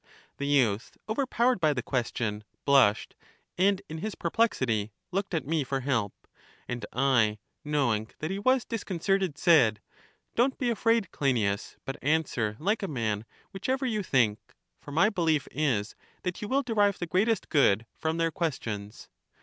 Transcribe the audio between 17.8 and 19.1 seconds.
from their questions.